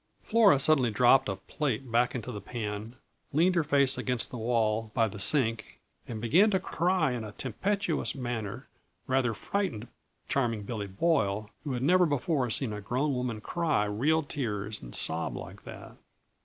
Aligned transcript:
Flora 0.23 0.59
suddenly 0.59 0.89
dropped 0.89 1.29
a 1.29 1.35
plate 1.35 1.91
back 1.91 2.15
into 2.15 2.31
the 2.31 2.41
pan, 2.41 2.95
leaned 3.33 3.53
her 3.53 3.63
face 3.63 3.99
against 3.99 4.31
the 4.31 4.37
wall 4.39 4.89
by 4.95 5.07
the 5.07 5.19
sink 5.19 5.79
and 6.07 6.19
began 6.19 6.49
to 6.49 6.59
cry 6.59 7.11
in 7.11 7.23
a 7.23 7.33
tempestuous 7.33 8.15
manner 8.15 8.67
rather 9.05 9.35
frightened 9.35 9.87
Charming 10.27 10.63
Billy 10.63 10.87
Boyle, 10.87 11.51
who 11.63 11.73
had 11.73 11.83
never 11.83 12.07
before 12.07 12.49
seen 12.49 12.73
a 12.73 12.81
grown 12.81 13.13
woman 13.13 13.41
cry 13.41 13.85
real 13.85 14.23
tears 14.23 14.81
and 14.81 14.95
sob 14.95 15.37
like 15.37 15.65
that. 15.65 15.97